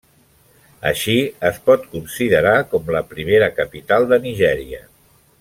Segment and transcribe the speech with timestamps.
[0.91, 1.17] Així,
[1.49, 4.83] es pot considerar com la primera capital de Nigèria.